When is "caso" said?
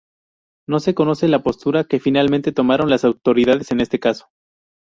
3.99-4.31